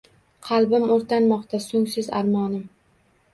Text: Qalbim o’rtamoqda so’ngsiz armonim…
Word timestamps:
Qalbim 0.45 0.87
o’rtamoqda 0.95 1.59
so’ngsiz 1.67 2.11
armonim… 2.23 2.65